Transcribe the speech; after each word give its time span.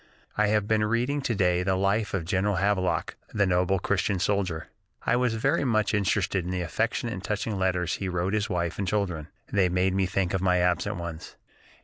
I 0.35 0.47
have 0.47 0.67
been 0.67 0.83
reading 0.83 1.21
to 1.21 1.35
day 1.35 1.61
the 1.61 1.75
life 1.75 2.15
of 2.15 2.25
General 2.25 2.55
Havelock, 2.55 3.17
that 3.35 3.45
noble 3.45 3.77
Christian 3.77 4.17
soldier. 4.17 4.69
I 5.05 5.15
was 5.15 5.35
very 5.35 5.63
much 5.63 5.93
interested 5.93 6.43
in 6.43 6.49
the 6.49 6.61
affectionate 6.61 7.13
and 7.13 7.23
touching 7.23 7.59
letters 7.59 7.97
he 7.97 8.09
wrote 8.09 8.33
his 8.33 8.49
wife 8.49 8.79
and 8.79 8.87
children; 8.87 9.27
they 9.53 9.69
made 9.69 9.93
me 9.93 10.07
think 10.07 10.33
of 10.33 10.41
my 10.41 10.57
absent 10.57 10.95
ones.... 10.95 11.35